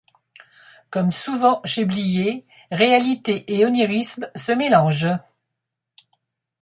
[0.89, 5.15] Comme souvent chez Blier, réalité et onirisme se mélangent.